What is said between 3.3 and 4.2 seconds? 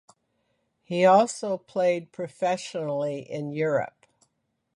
Europe.